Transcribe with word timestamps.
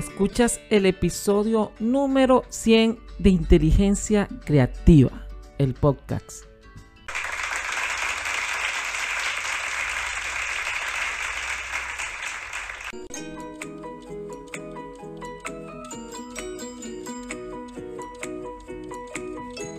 Escuchas 0.00 0.62
el 0.70 0.86
episodio 0.86 1.72
número 1.78 2.44
100 2.48 2.98
de 3.18 3.28
Inteligencia 3.28 4.28
Creativa, 4.46 5.26
el 5.58 5.74
podcast. 5.74 6.46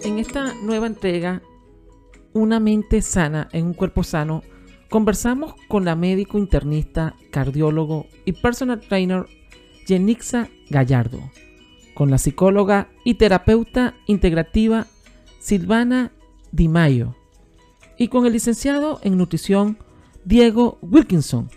En 0.03 0.19
esta 0.19 0.53
nueva 0.61 0.85
entrega, 0.85 1.41
Una 2.33 2.59
mente 2.59 3.01
sana 3.01 3.49
en 3.53 3.65
un 3.65 3.73
cuerpo 3.73 4.03
sano, 4.03 4.43
conversamos 4.87 5.55
con 5.67 5.83
la 5.83 5.95
médico 5.95 6.37
internista, 6.37 7.15
cardiólogo 7.31 8.05
y 8.23 8.33
personal 8.33 8.81
trainer 8.81 9.25
Yenixa 9.87 10.49
Gallardo, 10.69 11.31
con 11.93 12.09
la 12.09 12.17
psicóloga 12.17 12.89
y 13.03 13.15
terapeuta 13.15 13.95
integrativa 14.07 14.87
Silvana 15.39 16.11
Di 16.51 16.67
Mayo 16.67 17.15
y 17.97 18.07
con 18.07 18.25
el 18.25 18.33
licenciado 18.33 18.99
en 19.03 19.17
nutrición 19.17 19.77
Diego 20.25 20.77
Wilkinson. 20.81 21.49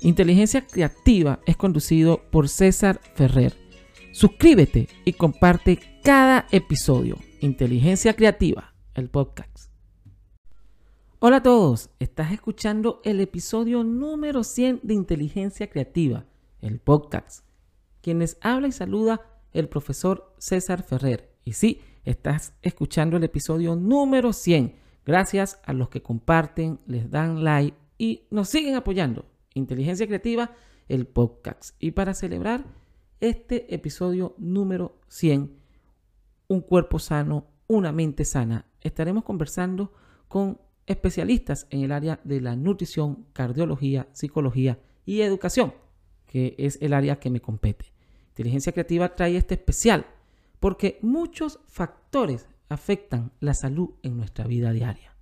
Inteligencia 0.00 0.66
Creativa 0.66 1.40
es 1.46 1.56
conducido 1.56 2.22
por 2.30 2.48
César 2.48 3.00
Ferrer. 3.14 3.54
Suscríbete 4.12 4.88
y 5.04 5.14
comparte 5.14 5.80
cada 6.02 6.46
episodio. 6.50 7.18
Inteligencia 7.40 8.14
Creativa, 8.14 8.74
el 8.94 9.08
podcast. 9.08 9.70
Hola 11.18 11.36
a 11.36 11.42
todos, 11.42 11.88
estás 11.98 12.32
escuchando 12.32 13.00
el 13.02 13.20
episodio 13.20 13.82
número 13.82 14.44
100 14.44 14.80
de 14.82 14.92
Inteligencia 14.92 15.70
Creativa, 15.70 16.26
el 16.60 16.80
podcast. 16.80 17.44
Quienes 18.04 18.36
habla 18.42 18.68
y 18.68 18.72
saluda 18.72 19.22
el 19.54 19.66
profesor 19.70 20.34
César 20.36 20.82
Ferrer. 20.82 21.38
Y 21.42 21.54
sí, 21.54 21.80
estás 22.04 22.52
escuchando 22.60 23.16
el 23.16 23.24
episodio 23.24 23.76
número 23.76 24.34
100. 24.34 24.74
Gracias 25.06 25.58
a 25.64 25.72
los 25.72 25.88
que 25.88 26.02
comparten, 26.02 26.80
les 26.86 27.10
dan 27.10 27.42
like 27.42 27.74
y 27.96 28.26
nos 28.30 28.50
siguen 28.50 28.74
apoyando. 28.74 29.24
Inteligencia 29.54 30.06
Creativa, 30.06 30.52
el 30.86 31.06
podcast. 31.06 31.76
Y 31.78 31.92
para 31.92 32.12
celebrar 32.12 32.66
este 33.20 33.74
episodio 33.74 34.34
número 34.36 35.00
100, 35.08 35.56
un 36.48 36.60
cuerpo 36.60 36.98
sano, 36.98 37.46
una 37.68 37.90
mente 37.90 38.26
sana, 38.26 38.66
estaremos 38.82 39.24
conversando 39.24 39.94
con 40.28 40.60
especialistas 40.84 41.66
en 41.70 41.80
el 41.80 41.90
área 41.90 42.20
de 42.22 42.42
la 42.42 42.54
nutrición, 42.54 43.28
cardiología, 43.32 44.08
psicología 44.12 44.78
y 45.06 45.22
educación, 45.22 45.72
que 46.26 46.54
es 46.58 46.76
el 46.82 46.92
área 46.92 47.18
que 47.18 47.30
me 47.30 47.40
compete. 47.40 47.93
Inteligencia 48.34 48.72
creativa 48.72 49.14
trae 49.14 49.36
este 49.36 49.54
especial 49.54 50.06
porque 50.58 50.98
muchos 51.02 51.60
factores 51.68 52.48
afectan 52.68 53.30
la 53.38 53.54
salud 53.54 53.90
en 54.02 54.16
nuestra 54.16 54.44
vida 54.48 54.72
diaria. 54.72 55.14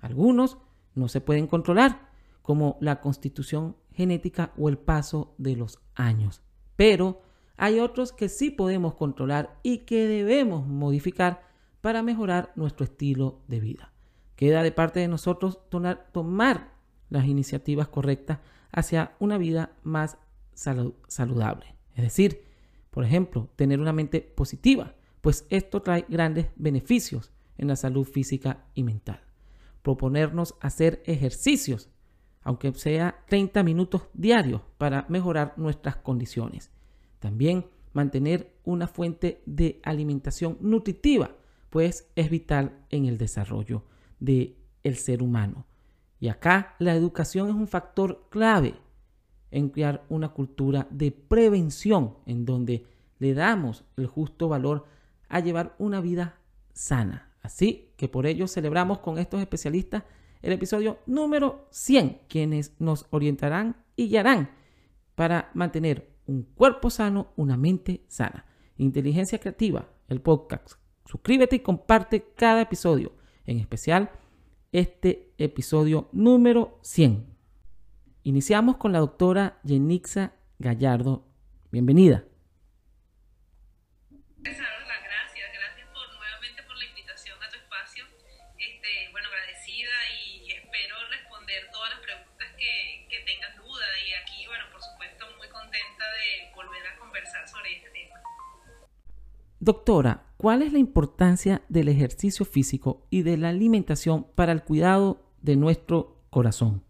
Algunos 0.00 0.56
no 0.94 1.08
se 1.08 1.20
pueden 1.20 1.48
controlar, 1.48 2.08
como 2.40 2.78
la 2.80 3.02
constitución 3.02 3.76
genética 3.92 4.52
o 4.56 4.70
el 4.70 4.78
paso 4.78 5.34
de 5.36 5.54
los 5.54 5.80
años. 5.96 6.40
Pero 6.76 7.20
hay 7.58 7.78
otros 7.78 8.12
que 8.12 8.30
sí 8.30 8.50
podemos 8.50 8.94
controlar 8.94 9.58
y 9.62 9.78
que 9.78 10.06
debemos 10.06 10.66
modificar 10.66 11.42
para 11.82 12.02
mejorar 12.02 12.52
nuestro 12.56 12.84
estilo 12.84 13.40
de 13.48 13.60
vida. 13.60 13.92
Queda 14.34 14.62
de 14.62 14.72
parte 14.72 15.00
de 15.00 15.08
nosotros 15.08 15.58
tomar 15.68 16.72
las 17.10 17.26
iniciativas 17.26 17.88
correctas 17.88 18.38
hacia 18.72 19.14
una 19.18 19.36
vida 19.36 19.72
más 19.82 20.16
saludable. 20.54 21.74
Es 21.94 22.04
decir, 22.04 22.45
por 22.96 23.04
ejemplo, 23.04 23.50
tener 23.56 23.78
una 23.78 23.92
mente 23.92 24.22
positiva, 24.22 24.94
pues 25.20 25.44
esto 25.50 25.82
trae 25.82 26.06
grandes 26.08 26.46
beneficios 26.56 27.30
en 27.58 27.68
la 27.68 27.76
salud 27.76 28.06
física 28.06 28.64
y 28.72 28.84
mental. 28.84 29.20
Proponernos 29.82 30.54
hacer 30.62 31.02
ejercicios, 31.04 31.90
aunque 32.40 32.72
sea 32.72 33.22
30 33.28 33.62
minutos 33.64 34.04
diarios, 34.14 34.62
para 34.78 35.04
mejorar 35.10 35.52
nuestras 35.58 35.96
condiciones. 35.96 36.70
También 37.18 37.66
mantener 37.92 38.54
una 38.64 38.86
fuente 38.86 39.42
de 39.44 39.78
alimentación 39.82 40.56
nutritiva, 40.62 41.36
pues 41.68 42.10
es 42.16 42.30
vital 42.30 42.86
en 42.88 43.04
el 43.04 43.18
desarrollo 43.18 43.84
del 44.20 44.56
el 44.84 44.96
ser 44.96 45.22
humano. 45.22 45.66
Y 46.18 46.28
acá 46.28 46.76
la 46.78 46.94
educación 46.94 47.50
es 47.50 47.54
un 47.56 47.68
factor 47.68 48.26
clave 48.30 48.74
en 49.50 49.68
crear 49.68 50.04
una 50.08 50.30
cultura 50.30 50.86
de 50.90 51.12
prevención 51.12 52.16
en 52.26 52.44
donde 52.44 52.84
le 53.18 53.34
damos 53.34 53.84
el 53.96 54.06
justo 54.06 54.48
valor 54.48 54.86
a 55.28 55.40
llevar 55.40 55.74
una 55.78 56.00
vida 56.00 56.38
sana. 56.72 57.32
Así 57.42 57.92
que 57.96 58.08
por 58.08 58.26
ello 58.26 58.48
celebramos 58.48 58.98
con 58.98 59.18
estos 59.18 59.40
especialistas 59.40 60.02
el 60.42 60.52
episodio 60.52 60.98
número 61.06 61.66
100, 61.70 62.22
quienes 62.28 62.74
nos 62.78 63.06
orientarán 63.10 63.76
y 63.96 64.08
guiarán 64.08 64.50
para 65.14 65.50
mantener 65.54 66.10
un 66.26 66.42
cuerpo 66.42 66.90
sano, 66.90 67.32
una 67.36 67.56
mente 67.56 68.04
sana. 68.08 68.46
Inteligencia 68.76 69.38
Creativa, 69.38 69.88
el 70.08 70.20
podcast. 70.20 70.74
Suscríbete 71.06 71.56
y 71.56 71.60
comparte 71.60 72.32
cada 72.36 72.62
episodio 72.62 73.12
en 73.44 73.58
especial 73.58 74.10
este 74.72 75.32
episodio 75.38 76.08
número 76.12 76.78
100. 76.82 77.35
Iniciamos 78.26 78.76
con 78.78 78.90
la 78.90 78.98
doctora 78.98 79.60
Yenixa 79.62 80.34
Gallardo. 80.58 81.22
Bienvenida. 81.70 82.24
Gracias, 84.42 84.66
gracias 85.54 85.86
por 85.94 86.10
nuevamente 86.18 86.60
por 86.66 86.76
la 86.76 86.86
invitación 86.86 87.38
a 87.38 87.48
tu 87.48 87.54
espacio. 87.54 88.02
Bueno, 89.12 89.28
agradecida 89.28 89.94
y 90.26 90.50
espero 90.50 90.96
responder 91.08 91.70
todas 91.70 91.90
las 91.94 92.00
preguntas 92.00 92.48
que, 92.58 93.06
que 93.08 93.22
tengan 93.30 93.54
duda. 93.62 93.86
Y 94.02 94.10
aquí, 94.18 94.42
bueno, 94.48 94.64
por 94.72 94.82
supuesto, 94.82 95.24
muy 95.38 95.46
contenta 95.46 96.04
de 96.10 96.50
volver 96.56 96.82
a 96.82 96.98
conversar 96.98 97.46
sobre 97.46 97.78
tema. 97.94 98.18
Doctora, 99.60 100.26
¿Cuál 100.36 100.62
es 100.62 100.72
la 100.72 100.80
importancia 100.80 101.62
del 101.68 101.88
ejercicio 101.88 102.44
físico 102.44 103.06
y 103.08 103.22
de 103.22 103.36
la 103.36 103.50
alimentación 103.50 104.26
para 104.34 104.50
el 104.50 104.64
cuidado 104.64 105.30
de 105.40 105.54
nuestro 105.54 106.26
corazón? 106.28 106.85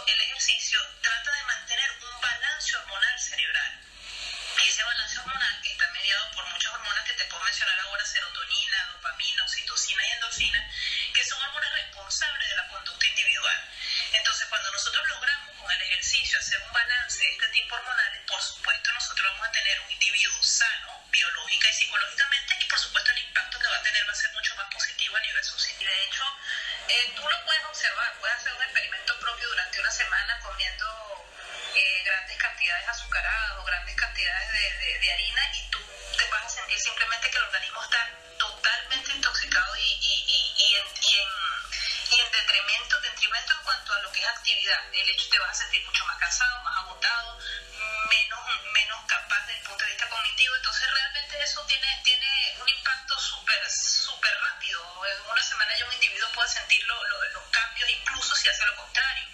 el 0.00 0.22
ejercicio 0.22 0.80
trata 1.02 1.32
de 1.32 1.44
mantener 1.44 1.90
un 2.00 2.20
balance 2.20 2.76
hormonal 2.76 3.20
cerebral. 3.20 3.80
Y 4.64 4.68
ese 4.68 4.82
balance 4.84 5.18
hormonal 5.18 5.60
está 5.64 5.90
mediado 5.90 6.30
por 6.32 6.46
muchas 6.48 6.72
hormonas 6.72 7.04
que 7.04 7.12
te 7.12 7.24
puedo 7.26 7.44
mencionar 7.44 7.78
ahora, 7.80 8.04
serotonina, 8.06 8.86
dopamina, 8.92 9.41
actividad. 44.42 44.82
El 44.92 45.08
hecho 45.10 45.28
te 45.30 45.38
vas 45.38 45.50
a 45.50 45.54
sentir 45.54 45.84
mucho 45.84 46.04
más 46.04 46.18
cansado, 46.18 46.60
más 46.64 46.76
agotado, 46.78 47.38
menos, 48.10 48.40
menos 48.72 49.00
capaz 49.06 49.46
desde 49.46 49.60
el 49.60 49.66
punto 49.66 49.84
de 49.84 49.90
vista 49.92 50.08
cognitivo. 50.08 50.56
Entonces 50.56 50.90
realmente 50.92 51.42
eso 51.42 51.64
tiene, 51.66 52.00
tiene 52.02 52.56
un 52.60 52.68
impacto 52.68 53.18
súper 53.20 53.70
súper 53.70 54.34
rápido. 54.40 54.82
En 55.06 55.30
una 55.30 55.42
semana 55.42 55.78
ya 55.78 55.86
un 55.86 55.92
individuo 55.92 56.28
puede 56.34 56.48
sentir 56.48 56.82
lo- 56.86 57.04
lo- 57.04 57.24
los 57.38 57.44
cambios, 57.50 57.88
incluso 57.88 58.34
si 58.34 58.48
hace 58.48 58.66
lo 58.66 58.74
contrario. 58.76 59.24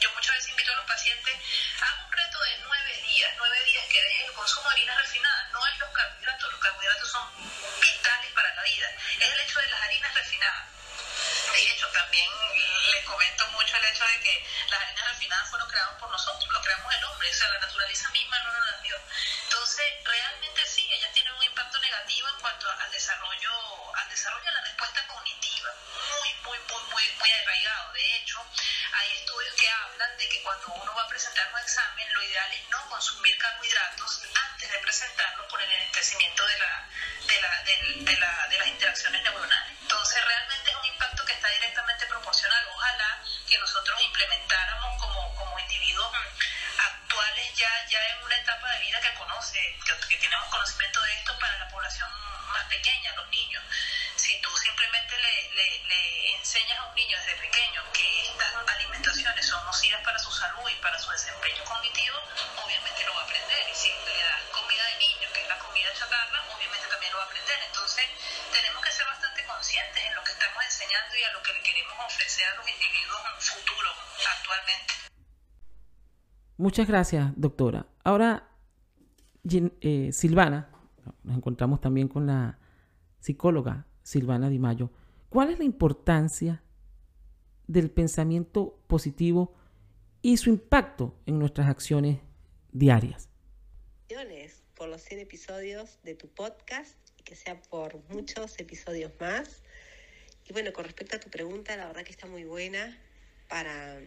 Yo 0.00 0.10
muchas 0.12 0.34
veces 0.36 0.50
invito 0.50 0.72
a 0.72 0.76
los 0.76 0.86
pacientes 0.86 1.34
a 1.80 2.04
un 2.04 2.12
reto 2.12 2.38
de 2.42 2.58
nueve 2.58 3.02
días, 3.08 3.32
nueve 3.38 3.64
días 3.64 3.84
que 3.88 4.02
dejen 4.04 4.26
el 4.26 4.32
consumo 4.34 4.68
de 4.68 4.74
harinas 4.74 4.96
refinadas. 4.98 5.50
No 5.52 5.66
es 5.66 5.78
los 5.78 5.90
carbohidratos, 5.92 6.52
los 6.52 6.60
carbohidratos 6.60 7.10
son 7.10 7.24
vitales 7.80 8.32
para 8.32 8.54
la 8.54 8.62
vida. 8.64 8.88
Es 9.18 9.32
el 9.32 9.40
hecho 9.40 9.58
de 9.60 9.66
las 9.70 9.80
harinas 9.82 10.14
refinadas. 10.14 10.64
De 11.52 11.70
hecho, 11.70 11.88
también 11.88 12.28
les 12.94 13.04
comento 13.04 13.46
mucho 13.48 13.76
el 13.76 13.84
hecho 13.84 14.04
de 14.04 14.20
que 14.20 14.44
las 14.70 14.80
harinas 14.82 15.08
refinadas 15.08 15.48
fueron 15.50 15.68
creadas 15.68 15.94
por 15.98 16.10
nosotros, 16.10 16.52
lo 16.52 16.60
creamos 16.62 16.94
el 16.94 17.04
hombre, 17.04 17.30
o 17.30 17.34
sea, 17.34 17.48
la 17.48 17.58
naturaleza 17.60 18.08
misma 18.10 18.38
no 18.40 18.52
nos 18.52 18.66
las 18.70 18.82
dio. 18.82 18.96
Entonces, 19.44 19.84
realmente 20.04 20.66
sí, 20.66 20.88
ellas 20.92 21.12
tienen 21.12 21.32
un 21.34 21.42
impacto 21.42 21.78
negativo 21.80 22.28
en 22.28 22.40
cuanto 22.40 22.70
al 22.70 22.90
desarrollo, 22.90 23.96
al 23.96 24.08
desarrollo 24.08 24.44
de 24.44 24.52
la 24.52 24.60
respuesta 24.62 25.06
cognitiva, 25.08 25.70
muy, 26.20 26.34
muy, 26.44 26.58
muy, 26.68 26.82
muy, 26.90 27.10
muy 27.18 27.30
arraigado. 27.30 27.92
De 27.92 28.16
hecho, 28.16 28.44
hay 28.92 29.12
estudios 29.12 29.54
que 29.54 29.68
hablan 29.70 30.16
de 30.18 30.28
que 30.28 30.42
cuando 30.42 30.66
uno 30.68 30.94
va 30.94 31.02
a 31.02 31.08
presentar 31.08 31.48
un 31.52 31.58
examen, 31.60 32.12
lo 32.14 32.22
ideal 32.22 32.52
es 32.52 32.68
no 32.68 32.88
consumir 32.88 33.36
carbohidratos 33.38 34.20
antes 34.52 34.70
de 34.72 34.78
presentarlo 34.78 35.48
por 35.48 35.60
el 35.62 35.70
enlentecimiento 35.70 36.46
de, 36.46 36.58
la, 36.58 36.88
de, 37.26 37.40
la, 37.40 37.62
del- 37.64 38.04
de, 38.04 38.16
la, 38.18 38.46
de 38.48 38.58
las 38.58 38.68
interacciones 38.68 39.22
neuronales. 39.22 39.76
Entonces, 39.82 40.24
realmente 40.24 40.67
Ojalá 42.88 43.22
que 43.46 43.58
nosotros 43.58 44.00
implementáramos 44.02 44.96
como, 44.98 45.34
como 45.34 45.58
individuos 45.58 46.10
actuales 46.78 47.54
ya, 47.54 47.68
ya 47.86 48.00
en 48.16 48.24
una 48.24 48.34
etapa 48.34 48.66
de 48.72 48.80
vida 48.80 48.98
que 49.02 49.12
conoce, 49.12 49.60
que, 49.84 50.08
que 50.08 50.16
tenemos 50.16 50.48
conocimiento 50.48 51.02
de 51.02 51.12
esto 51.12 51.38
para 51.38 51.58
la 51.58 51.68
población 51.68 52.08
más 52.48 52.64
pequeña, 52.64 53.14
los 53.16 53.28
niños. 53.28 53.62
Si 54.16 54.40
tú 54.40 54.56
simplemente 54.56 55.18
le, 55.20 55.50
le, 55.52 55.84
le 55.84 56.32
enseñas 56.36 56.78
a 56.78 56.84
un 56.84 56.94
niño 56.94 57.18
desde 57.18 57.36
pequeño 57.36 57.92
que 57.92 58.26
estas 58.26 58.54
alimentaciones 58.66 59.46
son 59.46 59.62
nocivas 59.66 60.00
para 60.02 60.18
su 60.18 60.32
salud 60.32 60.70
y 60.70 60.76
para 60.76 60.98
su 60.98 61.10
desempeño 61.10 61.62
cognitivo, 61.64 62.16
obviamente 62.64 63.04
lo 63.04 63.14
va 63.14 63.20
a 63.20 63.24
aprender. 63.24 63.68
Y 63.70 63.74
si 63.74 63.88
le 63.90 64.24
das 64.24 64.42
comida 64.50 64.82
de 64.84 64.96
niño, 64.96 65.28
que 65.34 65.42
es 65.42 65.48
la 65.48 65.58
comida 65.58 65.92
chatarra, 65.92 66.42
obviamente 66.56 66.86
también 66.88 67.12
lo 67.12 67.18
va 67.18 67.24
a 67.24 67.26
aprender. 67.26 67.58
Entonces, 67.66 68.06
tenemos 68.50 68.82
que 68.82 68.92
ser 68.92 69.04
bastante 69.04 69.17
conscientes 69.58 70.02
en 70.06 70.14
lo 70.14 70.22
que 70.22 70.30
estamos 70.30 70.62
enseñando 70.64 71.14
y 71.18 71.22
a 71.24 71.32
lo 71.34 71.42
que 71.42 71.52
le 71.52 71.62
queremos 71.66 71.94
ofrecer 72.06 72.46
a 72.46 72.56
los 72.58 72.66
individuos 72.70 73.20
futuros 73.42 73.94
actualmente. 74.38 74.92
Muchas 76.56 76.86
gracias, 76.86 77.32
doctora. 77.34 77.86
Ahora, 78.04 78.48
eh, 79.50 80.10
Silvana, 80.12 80.70
nos 81.24 81.36
encontramos 81.36 81.80
también 81.80 82.06
con 82.06 82.26
la 82.26 82.58
psicóloga 83.18 83.86
Silvana 84.02 84.48
Di 84.48 84.60
Mayo. 84.60 84.90
¿Cuál 85.28 85.50
es 85.50 85.58
la 85.58 85.64
importancia 85.64 86.62
del 87.66 87.90
pensamiento 87.90 88.80
positivo 88.86 89.56
y 90.22 90.36
su 90.36 90.50
impacto 90.50 91.18
en 91.26 91.38
nuestras 91.40 91.68
acciones 91.68 92.20
diarias? 92.70 93.28
Por 94.76 94.88
los 94.88 95.02
100 95.02 95.20
episodios 95.20 95.98
de 96.04 96.14
tu 96.14 96.28
podcast 96.28 97.07
que 97.28 97.36
sea 97.36 97.60
por 97.60 97.98
muchos 98.08 98.58
episodios 98.58 99.12
más. 99.20 99.60
Y 100.48 100.54
bueno, 100.54 100.72
con 100.72 100.84
respecto 100.84 101.16
a 101.16 101.20
tu 101.20 101.28
pregunta, 101.28 101.76
la 101.76 101.86
verdad 101.86 102.02
que 102.02 102.10
está 102.10 102.26
muy 102.26 102.44
buena 102.44 102.98
para 103.48 104.00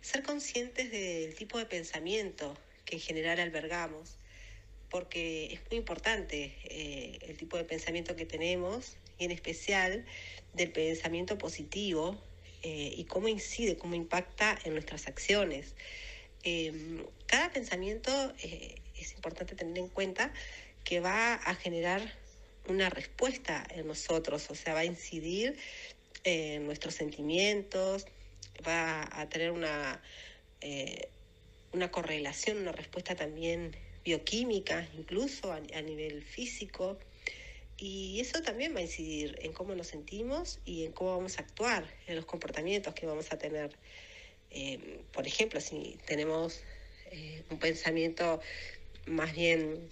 ser 0.00 0.24
conscientes 0.24 0.90
del 0.90 1.36
tipo 1.36 1.58
de 1.58 1.66
pensamiento 1.66 2.58
que 2.84 2.96
en 2.96 3.02
general 3.02 3.38
albergamos, 3.38 4.16
porque 4.88 5.52
es 5.52 5.60
muy 5.70 5.78
importante 5.78 6.56
eh, 6.64 7.18
el 7.22 7.36
tipo 7.36 7.56
de 7.56 7.62
pensamiento 7.62 8.16
que 8.16 8.26
tenemos 8.26 8.96
y 9.16 9.26
en 9.26 9.30
especial 9.30 10.04
del 10.52 10.72
pensamiento 10.72 11.38
positivo 11.38 12.20
eh, 12.64 12.92
y 12.96 13.04
cómo 13.04 13.28
incide, 13.28 13.76
cómo 13.76 13.94
impacta 13.94 14.58
en 14.64 14.72
nuestras 14.72 15.06
acciones. 15.06 15.76
Eh, 16.42 17.04
cada 17.26 17.52
pensamiento 17.52 18.10
eh, 18.42 18.74
es 18.98 19.12
importante 19.12 19.54
tener 19.54 19.78
en 19.78 19.88
cuenta 19.88 20.32
que 20.82 20.98
va 20.98 21.34
a 21.34 21.54
generar 21.54 22.00
una 22.68 22.90
respuesta 22.90 23.66
en 23.70 23.86
nosotros, 23.86 24.50
o 24.50 24.54
sea, 24.54 24.74
va 24.74 24.80
a 24.80 24.84
incidir 24.84 25.56
en 26.24 26.66
nuestros 26.66 26.94
sentimientos, 26.94 28.06
va 28.66 29.08
a 29.12 29.28
tener 29.28 29.50
una, 29.50 30.02
eh, 30.60 31.08
una 31.72 31.90
correlación, 31.90 32.58
una 32.58 32.72
respuesta 32.72 33.14
también 33.14 33.76
bioquímica, 34.04 34.88
incluso 34.96 35.52
a, 35.52 35.60
nivel 35.60 36.22
físico. 36.22 36.98
Y 37.76 38.20
eso 38.20 38.42
también 38.42 38.74
va 38.74 38.80
a 38.80 38.82
incidir 38.82 39.38
en 39.40 39.52
cómo 39.52 39.74
nos 39.74 39.86
sentimos 39.86 40.58
y 40.66 40.84
en 40.84 40.92
cómo 40.92 41.16
vamos 41.16 41.38
a 41.38 41.42
actuar, 41.42 41.84
en 42.06 42.16
los 42.16 42.26
comportamientos 42.26 42.94
que 42.94 43.06
vamos 43.06 43.32
a 43.32 43.38
tener. 43.38 43.74
Eh, 44.50 45.00
por 45.12 45.26
ejemplo, 45.26 45.60
si 45.60 45.98
tenemos 46.06 46.60
eh, 47.10 47.42
un 47.50 47.58
pensamiento 47.58 48.40
más 49.06 49.34
bien 49.34 49.88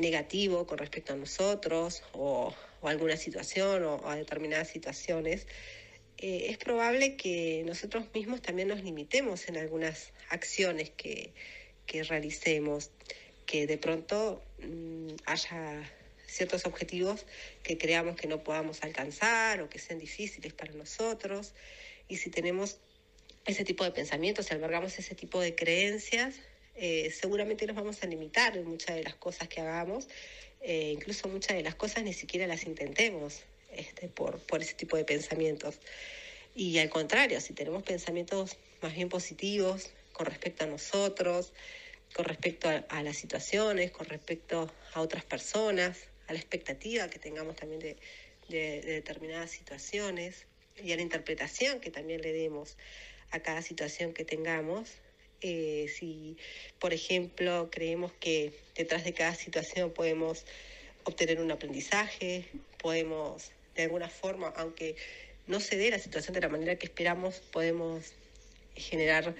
negativo 0.00 0.66
con 0.66 0.78
respecto 0.78 1.12
a 1.12 1.16
nosotros 1.16 2.02
o, 2.12 2.54
o 2.80 2.88
alguna 2.88 3.16
situación 3.16 3.84
o, 3.84 3.96
o 3.96 4.08
a 4.08 4.16
determinadas 4.16 4.68
situaciones, 4.68 5.46
eh, 6.18 6.50
es 6.50 6.58
probable 6.58 7.16
que 7.16 7.62
nosotros 7.64 8.04
mismos 8.12 8.42
también 8.42 8.68
nos 8.68 8.82
limitemos 8.82 9.48
en 9.48 9.56
algunas 9.56 10.12
acciones 10.28 10.90
que, 10.90 11.32
que 11.86 12.02
realicemos, 12.02 12.90
que 13.46 13.66
de 13.66 13.78
pronto 13.78 14.42
mmm, 14.58 15.08
haya 15.24 15.90
ciertos 16.26 16.66
objetivos 16.66 17.26
que 17.62 17.78
creamos 17.78 18.16
que 18.16 18.28
no 18.28 18.44
podamos 18.44 18.82
alcanzar 18.82 19.62
o 19.62 19.68
que 19.68 19.78
sean 19.78 19.98
difíciles 19.98 20.52
para 20.52 20.72
nosotros. 20.72 21.54
Y 22.06 22.16
si 22.16 22.30
tenemos 22.30 22.78
ese 23.46 23.64
tipo 23.64 23.84
de 23.84 23.90
pensamientos, 23.90 24.46
si 24.46 24.54
albergamos 24.54 24.98
ese 24.98 25.14
tipo 25.14 25.40
de 25.40 25.54
creencias, 25.54 26.34
eh, 26.82 27.10
seguramente 27.10 27.66
nos 27.66 27.76
vamos 27.76 28.02
a 28.02 28.06
limitar 28.06 28.56
en 28.56 28.64
muchas 28.64 28.96
de 28.96 29.02
las 29.02 29.14
cosas 29.14 29.48
que 29.48 29.60
hagamos, 29.60 30.08
eh, 30.62 30.92
incluso 30.94 31.28
muchas 31.28 31.54
de 31.58 31.62
las 31.62 31.74
cosas 31.74 32.04
ni 32.04 32.14
siquiera 32.14 32.46
las 32.46 32.64
intentemos 32.64 33.42
este, 33.70 34.08
por, 34.08 34.38
por 34.40 34.62
ese 34.62 34.72
tipo 34.72 34.96
de 34.96 35.04
pensamientos. 35.04 35.78
Y 36.54 36.78
al 36.78 36.88
contrario, 36.88 37.38
si 37.42 37.52
tenemos 37.52 37.82
pensamientos 37.82 38.56
más 38.80 38.94
bien 38.94 39.10
positivos 39.10 39.90
con 40.14 40.24
respecto 40.24 40.64
a 40.64 40.68
nosotros, 40.68 41.52
con 42.14 42.24
respecto 42.24 42.70
a, 42.70 43.02
las 43.02 43.18
situaciones, 43.18 43.90
con 43.90 44.06
respecto 44.06 44.72
a 44.94 45.02
otras 45.02 45.22
personas, 45.22 45.98
a 46.28 46.32
la 46.32 46.38
expectativa 46.38 47.08
que 47.08 47.18
tengamos 47.18 47.56
también 47.56 47.80
de, 47.80 47.96
de, 48.48 48.80
determinadas 48.80 49.50
situaciones 49.50 50.46
y 50.82 50.92
a 50.92 50.96
la 50.96 51.02
interpretación 51.02 51.78
que 51.80 51.90
también 51.90 52.22
le 52.22 52.32
demos 52.32 52.78
a 53.32 53.40
cada 53.40 53.60
situación 53.60 54.14
que 54.14 54.24
tengamos. 54.24 54.90
Eh, 55.42 55.86
si, 55.98 56.36
por 56.78 56.92
ejemplo, 56.92 57.68
creemos 57.70 58.12
que 58.20 58.52
detrás 58.76 59.04
de 59.04 59.14
cada 59.14 59.34
situación 59.34 59.90
podemos 59.90 60.44
obtener 61.04 61.40
un 61.40 61.50
aprendizaje, 61.50 62.44
podemos 62.78 63.50
de 63.74 63.84
alguna 63.84 64.08
forma, 64.08 64.52
aunque 64.56 64.96
no 65.46 65.60
se 65.60 65.76
dé 65.76 65.90
la 65.90 65.98
situación 65.98 66.34
de 66.34 66.40
la 66.40 66.48
manera 66.48 66.76
que 66.76 66.86
esperamos, 66.86 67.40
podemos 67.52 68.12
generar, 68.76 69.34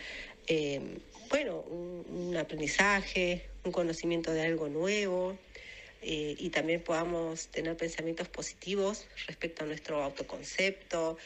eh, 0.46 0.80
bueno, 1.28 1.60
un, 1.60 2.36
aprendizaje, 2.36 3.44
un 3.64 3.72
conocimiento 3.72 4.32
de 4.32 4.42
algo 4.42 4.68
nuevo 4.68 5.36
eh, 6.02 6.34
y 6.38 6.50
también 6.50 6.80
podamos 6.82 7.48
tener 7.48 7.76
pensamientos 7.76 8.28
positivos 8.28 9.06
respecto 9.26 9.64
a 9.64 9.66
nuestro 9.66 10.02
autoconcepto, 10.02 11.18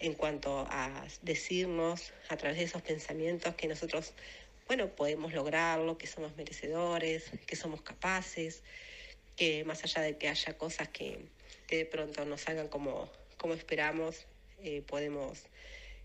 en 0.00 0.14
cuanto 0.14 0.66
a 0.70 1.06
decirnos 1.22 2.12
a 2.28 2.36
través 2.36 2.58
de 2.58 2.64
esos 2.64 2.82
pensamientos 2.82 3.54
que 3.54 3.68
nosotros, 3.68 4.12
bueno, 4.66 4.88
podemos 4.88 5.32
lograrlo, 5.32 5.98
que 5.98 6.06
somos 6.06 6.36
merecedores, 6.36 7.30
que 7.46 7.56
somos 7.56 7.82
capaces, 7.82 8.62
que 9.36 9.64
más 9.64 9.84
allá 9.84 10.02
de 10.02 10.16
que 10.16 10.28
haya 10.28 10.56
cosas 10.56 10.88
que, 10.88 11.26
que 11.66 11.78
de 11.78 11.86
pronto 11.86 12.24
no 12.24 12.38
salgan 12.38 12.68
como 12.68 13.10
como 13.36 13.54
esperamos, 13.54 14.26
eh, 14.62 14.82
podemos 14.86 15.42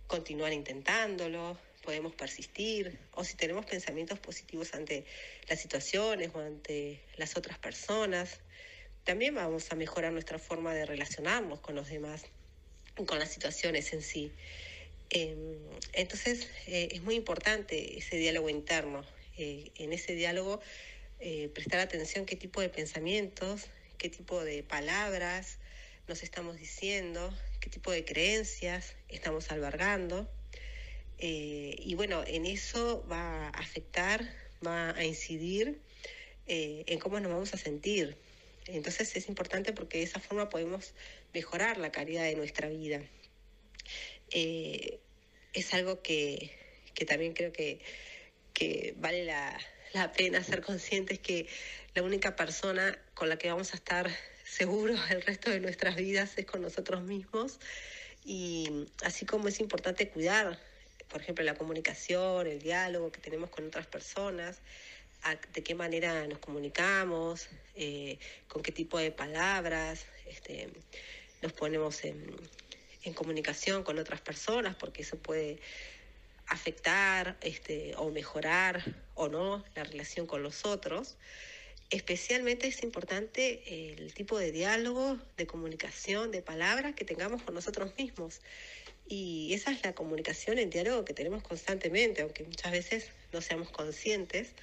continuar 0.07 0.53
intentándolo, 0.53 1.57
podemos 1.83 2.13
persistir, 2.13 2.99
o 3.13 3.23
si 3.23 3.35
tenemos 3.35 3.65
pensamientos 3.65 4.19
positivos 4.19 4.73
ante 4.73 5.05
las 5.47 5.59
situaciones 5.59 6.31
o 6.33 6.39
ante 6.39 7.01
las 7.17 7.37
otras 7.37 7.57
personas, 7.57 8.39
también 9.03 9.33
vamos 9.33 9.71
a 9.71 9.75
mejorar 9.75 10.11
nuestra 10.11 10.37
forma 10.37 10.73
de 10.73 10.85
relacionarnos 10.85 11.61
con 11.61 11.75
los 11.75 11.89
demás, 11.89 12.25
con 12.95 13.19
las 13.19 13.31
situaciones 13.31 13.93
en 13.93 14.01
sí. 14.01 14.31
Em, 15.09 15.57
entonces 15.93 16.47
eh, 16.67 16.89
es 16.91 17.01
muy 17.01 17.15
importante 17.15 17.97
ese 17.97 18.17
diálogo 18.17 18.49
interno. 18.49 19.05
Eh, 19.37 19.71
en 19.75 19.93
ese 19.93 20.15
diálogo 20.15 20.61
prestar 21.53 21.79
atención 21.79 22.25
qué 22.25 22.35
tipo 22.35 22.61
de 22.61 22.69
pensamientos, 22.69 23.67
qué 23.99 24.09
tipo 24.09 24.43
de 24.43 24.63
palabras, 24.63 25.59
nos 26.07 26.23
estamos 26.23 26.57
diciendo, 26.57 27.33
qué 27.59 27.69
tipo 27.69 27.91
de 27.91 28.03
creencias 28.03 28.95
estamos 29.07 29.51
albergando. 29.51 30.27
Eh, 31.19 31.75
y 31.77 31.93
bueno, 31.95 32.23
en 32.25 32.45
eso 32.45 33.05
va 33.09 33.47
a 33.47 33.49
afectar, 33.49 34.27
va 34.65 34.89
a 34.95 35.05
incidir 35.05 35.79
eh, 36.47 36.83
en 36.87 36.99
cómo 36.99 37.19
nos 37.19 37.31
vamos 37.31 37.53
a 37.53 37.57
sentir. 37.57 38.17
Entonces 38.67 39.15
es 39.15 39.27
importante 39.27 39.73
porque 39.73 39.99
de 39.99 40.03
esa 40.03 40.19
forma 40.19 40.49
podemos 40.49 40.93
mejorar 41.33 41.77
la 41.77 41.91
calidad 41.91 42.23
de 42.23 42.35
nuestra 42.35 42.69
vida. 42.69 43.01
Eh, 44.31 44.99
es 45.53 45.73
algo 45.73 46.01
que, 46.01 46.51
también 47.07 47.33
creo 47.33 47.51
que, 47.51 47.79
que 48.53 48.93
vale 48.97 49.25
la, 49.25 49.59
la 49.93 50.11
pena 50.11 50.43
ser 50.43 50.61
conscientes 50.61 51.19
que 51.19 51.47
la 51.95 52.03
única 52.03 52.35
persona 52.35 52.97
con 53.13 53.27
la 53.27 53.37
que 53.37 53.49
vamos 53.49 53.73
a 53.73 53.77
estar 53.77 54.09
seguro 54.45 54.95
el 55.09 55.21
resto 55.21 55.49
de 55.49 55.59
nuestras 55.59 55.95
vidas 55.95 56.37
es 56.37 56.45
con 56.45 56.61
nosotros 56.61 57.03
mismos. 57.03 57.59
Y 58.23 58.85
así 59.03 59.25
como 59.25 59.47
es 59.47 59.59
importante 59.59 60.09
cuidar, 60.09 60.59
por 61.09 61.21
ejemplo, 61.21 61.43
la 61.43 61.55
comunicación, 61.55 62.47
el 62.47 62.61
diálogo 62.61 63.11
que 63.11 63.19
tenemos 63.19 63.49
con 63.49 63.65
otras 63.65 63.87
personas, 63.87 64.59
de 65.53 65.63
qué 65.63 65.75
manera 65.75 66.27
nos 66.27 66.39
comunicamos, 66.39 67.47
eh, 67.75 68.17
con 68.47 68.63
qué 68.63 68.71
tipo 68.71 68.97
de 68.97 69.11
palabras 69.11 70.05
este, 70.27 70.69
nos 71.41 71.53
ponemos 71.53 72.03
en, 72.03 72.25
comunicación 73.15 73.83
con 73.83 73.97
otras 73.97 74.21
personas, 74.21 74.75
porque 74.75 75.01
eso 75.01 75.17
puede 75.17 75.59
afectar 76.47 77.35
este, 77.41 77.93
o 77.97 78.11
mejorar 78.11 78.83
o 79.15 79.27
no 79.27 79.63
la 79.75 79.83
relación 79.83 80.27
con 80.27 80.43
los 80.43 80.65
otros. 80.65 81.17
Especialmente 81.89 82.67
es 82.67 82.83
importante 82.83 83.93
el 83.93 84.13
tipo 84.13 84.37
de 84.37 84.51
diálogo, 84.51 85.17
de 85.35 85.47
comunicación, 85.47 86.31
de 86.31 86.41
palabras 86.41 86.93
que 86.93 87.03
tengamos 87.03 87.41
con 87.41 87.55
nosotros 87.55 87.91
mismos. 87.97 88.39
Y 89.07 89.53
esa 89.53 89.71
es 89.71 89.83
la 89.83 89.93
comunicación, 89.93 90.57
el 90.57 90.69
diálogo 90.69 91.03
que 91.03 91.13
tenemos 91.13 91.43
constantemente, 91.43 92.21
aunque 92.21 92.43
muchas 92.43 92.71
veces 92.71 93.09
no 93.33 93.41
seamos 93.41 93.69
conscientes. 93.69 94.53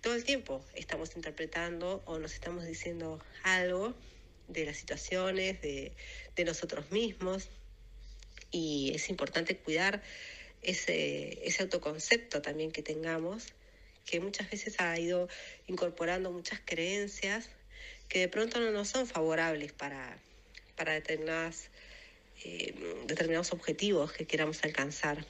Todo 0.00 0.14
el 0.14 0.24
tiempo 0.24 0.64
estamos 0.74 1.14
interpretando 1.16 2.02
o 2.06 2.18
nos 2.18 2.32
estamos 2.32 2.64
diciendo 2.64 3.22
algo 3.42 3.94
de 4.48 4.64
las 4.64 4.78
situaciones, 4.78 5.60
de, 5.60 5.92
de 6.36 6.44
nosotros 6.44 6.90
mismos. 6.90 7.48
Y 8.50 8.92
es 8.94 9.10
importante 9.10 9.56
cuidar 9.56 10.02
ese, 10.62 11.46
ese 11.46 11.62
autoconcepto 11.62 12.42
también 12.42 12.72
que 12.72 12.82
tengamos 12.82 13.52
que 14.06 14.20
muchas 14.20 14.50
veces 14.50 14.80
ha 14.80 14.98
ido 14.98 15.28
incorporando 15.66 16.30
muchas 16.32 16.60
creencias 16.64 17.48
que 18.08 18.20
de 18.20 18.28
pronto 18.28 18.58
no 18.58 18.70
nos 18.72 18.88
son 18.88 19.06
favorables 19.06 19.72
para, 19.72 20.18
para 20.74 20.94
determinadas, 20.94 21.70
eh, 22.44 22.74
determinados 23.06 23.52
objetivos 23.52 24.12
que 24.12 24.26
queramos 24.26 24.64
alcanzar. 24.64 25.24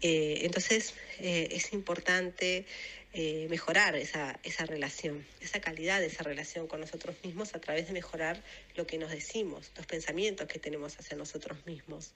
Eh, 0.00 0.40
entonces 0.42 0.94
eh, 1.18 1.48
es 1.50 1.72
importante 1.72 2.66
mejorar 3.14 3.96
esa, 3.96 4.38
esa 4.44 4.64
relación, 4.64 5.26
esa 5.40 5.60
calidad 5.60 5.98
de 5.98 6.06
esa 6.06 6.22
relación 6.22 6.68
con 6.68 6.80
nosotros 6.80 7.16
mismos 7.24 7.54
a 7.54 7.60
través 7.60 7.88
de 7.88 7.92
mejorar 7.92 8.42
lo 8.76 8.86
que 8.86 8.98
nos 8.98 9.10
decimos, 9.10 9.72
los 9.76 9.86
pensamientos 9.86 10.46
que 10.46 10.58
tenemos 10.58 10.98
hacia 10.98 11.16
nosotros 11.16 11.66
mismos. 11.66 12.12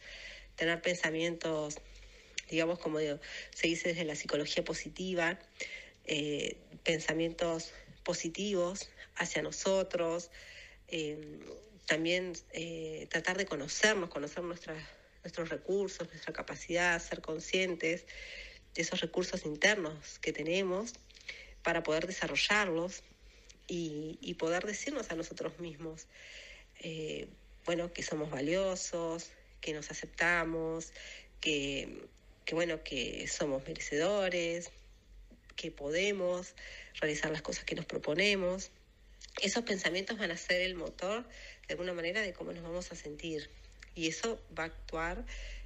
Tener 0.55 0.81
pensamientos 0.81 1.81
digamos, 2.53 2.79
como 2.79 2.99
se 2.99 3.67
dice 3.67 3.89
desde 3.89 4.05
la 4.05 4.15
psicología 4.15 4.63
positiva, 4.63 5.39
eh, 6.05 6.59
pensamientos 6.85 7.73
positivos 8.05 8.91
hacia 9.17 9.43
nosotros, 9.43 10.31
eh, 10.89 11.41
también 11.87 12.35
eh, 12.53 13.07
tratar 13.11 13.39
de 13.39 13.47
conocernos, 13.47 14.11
conocer 14.11 14.45
nuestros 14.45 15.49
recursos, 15.49 16.09
nuestra 16.09 16.33
capacidad, 16.33 17.01
ser 17.01 17.23
conscientes 17.23 18.05
de 18.75 18.83
esos 18.83 19.00
recursos 19.00 19.45
internos 19.45 20.19
que 20.21 20.33
tenemos 20.33 20.95
para 21.62 21.83
poder 21.83 22.07
desarrollarlos 22.07 23.02
y, 23.69 24.19
y 24.21 24.35
poder 24.35 24.67
decirnos 24.67 25.11
a 25.11 25.14
nosotros 25.14 25.59
mismos, 25.59 26.07
bueno, 27.64 27.93
que 27.93 28.02
somos 28.02 28.29
valiosos, 28.31 29.31
que 29.61 29.73
nos 29.73 29.91
aceptamos, 29.91 30.93
que 31.41 32.09
que 32.45 32.55
bueno, 32.55 32.83
que 32.83 33.26
somos 33.29 33.67
merecedores, 33.67 34.71
que 35.57 35.71
podemos 35.71 36.55
realizar 37.00 37.31
las 37.31 37.43
cosas 37.43 37.64
que 37.64 37.75
nos 37.75 37.87
proponemos. 37.87 38.71
Esos 39.41 39.64
pensamientos 39.64 40.19
van 40.19 40.31
a 40.31 40.37
ser 40.37 40.61
el 40.62 40.75
motor 40.75 41.25
de 41.67 41.75
alguna 41.75 41.93
manera 41.93 42.21
de 42.21 42.33
cómo 42.33 42.52
nos 42.52 42.62
vamos 42.62 42.91
a 42.93 42.97
sentir. 42.97 43.49
Y 43.95 44.09
eso 44.09 44.41
va 44.59 44.64
a 44.64 44.67
actuar 44.67 45.25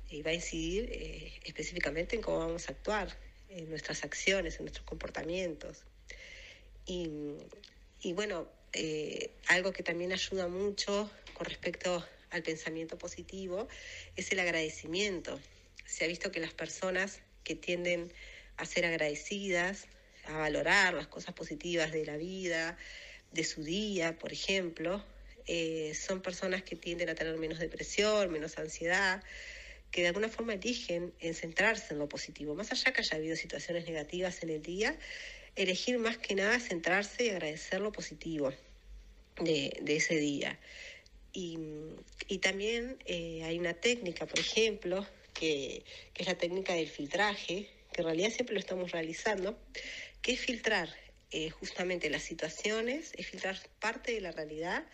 y 0.09 0.23
va 0.23 0.31
a 0.31 0.35
incidir 0.35 0.91
eh, 0.93 1.33
específicamente 1.45 2.17
en 2.17 2.23
cómo 2.23 2.39
vamos 2.39 2.69
a 2.69 2.73
actuar, 2.73 3.17
en 3.49 3.69
nuestras 3.71 4.05
acciones, 4.05 4.57
en 4.57 4.65
nuestros 4.65 4.87
comportamientos. 4.87 5.85
Y, 6.85 7.09
y 8.01 8.13
bueno, 8.13 8.49
eh, 8.73 9.31
algo 9.49 9.73
que 9.73 9.83
también 9.83 10.13
ayuda 10.13 10.49
mucho 10.49 11.11
con 11.35 11.47
respecto 11.47 12.05
al 12.31 12.43
pensamiento 12.43 12.99
positivo 12.99 13.69
es 14.17 14.31
el 14.33 14.41
agradecimiento 14.41 15.41
se 15.87 16.05
ha 16.05 16.09
visto 16.09 16.31
que 16.31 16.41
las 16.41 16.53
personas 16.53 17.21
que 17.45 17.55
tienden 17.55 18.13
a 18.57 18.67
ser 18.67 18.85
agradecidas, 18.85 19.87
a 20.25 20.37
valorar 20.37 20.95
las 20.95 21.07
cosas 21.07 21.35
positivas 21.35 21.93
de 21.93 22.05
la 22.05 22.17
vida, 22.17 22.77
de 23.33 23.45
su 23.45 23.63
día, 23.63 24.19
por 24.19 24.33
ejemplo, 24.33 25.05
eh, 25.47 25.95
son 25.95 26.21
personas 26.23 26.63
que 26.63 26.75
tienden 26.75 27.09
a 27.09 27.15
tener 27.15 27.37
menos 27.37 27.59
depresión, 27.59 28.33
menos 28.33 28.59
ansiedad, 28.59 29.23
que 29.97 30.03
de 30.03 30.09
alguna 30.09 30.29
forma 30.29 30.53
eligen 30.53 31.15
en 31.21 31.33
centrarse 31.33 31.95
en 31.95 32.01
lo 32.01 32.07
positivo. 32.07 32.55
Más 32.55 32.71
allá 32.71 32.93
que 32.93 33.01
haya 33.01 33.17
habido 33.17 33.35
situaciones 33.35 33.87
negativas 33.87 34.43
en 34.43 34.51
el 34.51 34.61
día, 34.61 34.95
elegir 35.55 35.99
más 35.99 36.19
que 36.19 36.35
nada 36.35 36.61
centrarse 36.61 37.25
y 37.25 37.31
agradecer 37.31 37.81
lo 37.81 37.93
positivo 37.93 38.53
de, 39.41 39.73
ese 39.87 40.17
día. 40.17 40.59
Y, 41.33 41.57
también 42.43 42.99
eh, 43.07 43.41
hay 43.45 43.59
una 43.59 43.73
técnica, 43.73 44.27
por 44.27 44.39
ejemplo, 44.39 45.07
que, 45.33 45.83
es 46.15 46.27
la 46.27 46.37
técnica 46.37 46.75
del 46.75 46.89
filtraje, 46.89 47.67
que 47.91 48.03
en 48.03 48.05
realidad 48.05 48.29
siempre 48.29 48.53
lo 48.53 48.61
estamos 48.61 48.93
realizando, 48.93 49.59
que 50.21 50.33
es 50.33 50.41
filtrar 50.41 50.91
eh, 51.31 51.49
justamente 51.49 52.11
las 52.11 52.23
situaciones, 52.23 53.13
es 53.17 53.29
filtrar 53.29 53.59
parte 53.81 54.13
de 54.13 54.21
la 54.21 54.33
realidad 54.33 54.85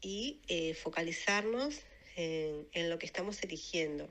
y 0.00 0.38
eh, 0.46 0.74
focalizarnos 0.74 1.80
en, 2.14 2.88
lo 2.88 3.00
que 3.00 3.06
estamos 3.06 3.42
eligiendo. 3.42 4.08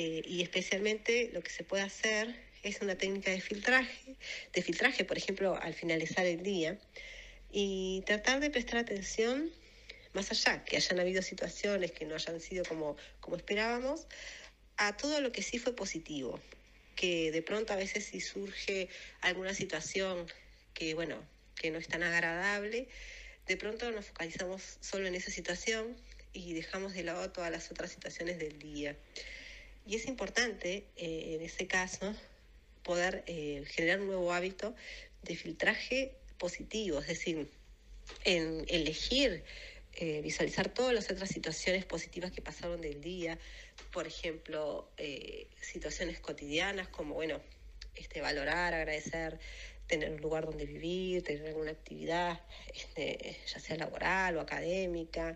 Eh, 0.00 0.22
y 0.24 0.42
especialmente 0.42 1.28
lo 1.32 1.42
que 1.42 1.50
se 1.50 1.64
puede 1.64 1.82
hacer 1.82 2.32
es 2.62 2.80
una 2.82 2.96
técnica 2.96 3.32
de 3.32 3.40
filtraje, 3.40 4.14
de 4.52 4.62
filtraje, 4.62 5.04
por 5.04 5.18
ejemplo, 5.18 5.58
al 5.60 5.74
finalizar 5.74 6.24
el 6.24 6.44
día, 6.44 6.78
y 7.50 8.04
tratar 8.06 8.38
de 8.38 8.48
prestar 8.48 8.78
atención 8.78 9.50
más 10.12 10.30
allá, 10.30 10.62
que 10.64 10.76
hayan 10.76 11.00
habido 11.00 11.20
situaciones 11.20 11.90
que 11.90 12.04
no 12.04 12.14
hayan 12.14 12.40
sido 12.40 12.64
como, 12.64 12.96
como 13.18 13.34
esperábamos, 13.34 14.06
a 14.76 14.96
todo 14.96 15.20
lo 15.20 15.32
que 15.32 15.42
sí 15.42 15.58
fue 15.58 15.74
positivo, 15.74 16.38
que 16.94 17.32
de 17.32 17.42
pronto 17.42 17.72
a 17.72 17.76
veces 17.76 18.04
si 18.04 18.20
surge 18.20 18.88
alguna 19.20 19.52
situación 19.52 20.28
que, 20.74 20.94
bueno, 20.94 21.20
que 21.56 21.72
no 21.72 21.78
es 21.78 21.88
tan 21.88 22.04
agradable, 22.04 22.86
de 23.48 23.56
pronto 23.56 23.90
nos 23.90 24.06
focalizamos 24.06 24.78
solo 24.80 25.08
en 25.08 25.16
esa 25.16 25.32
situación 25.32 25.96
y 26.32 26.52
dejamos 26.52 26.94
de 26.94 27.02
lado 27.02 27.32
todas 27.32 27.50
las 27.50 27.72
otras 27.72 27.90
situaciones 27.90 28.38
del 28.38 28.60
día. 28.60 28.96
Y 29.88 29.96
es 29.96 30.06
importante, 30.06 30.84
eh, 30.96 31.36
en 31.36 31.40
ese 31.40 31.66
caso, 31.66 32.14
poder 32.82 33.24
eh, 33.26 33.64
generar 33.68 34.02
un 34.02 34.08
nuevo 34.08 34.34
hábito 34.34 34.74
de 35.22 35.34
filtraje 35.34 36.12
positivo, 36.36 36.98
es 36.98 37.06
decir, 37.06 37.50
en 38.24 38.66
elegir 38.68 39.44
eh, 39.94 40.20
visualizar 40.20 40.68
todas 40.68 40.92
las 40.92 41.10
otras 41.10 41.30
situaciones 41.30 41.86
positivas 41.86 42.32
que 42.32 42.42
pasaron 42.42 42.82
del 42.82 43.00
día, 43.00 43.38
por 43.90 44.06
ejemplo, 44.06 44.90
situaciones 45.62 46.20
cotidianas 46.20 46.88
como, 46.88 47.14
bueno, 47.14 47.40
este, 47.94 48.20
valorar, 48.20 48.74
agradecer, 48.74 49.40
tener 49.86 50.10
un 50.12 50.20
lugar 50.20 50.44
donde 50.44 50.66
vivir, 50.66 51.22
tener 51.22 51.46
alguna 51.46 51.70
actividad, 51.70 52.42
este, 52.74 53.38
ya 53.46 53.58
sea 53.58 53.76
laboral 53.76 54.36
o 54.36 54.40
académica. 54.42 55.34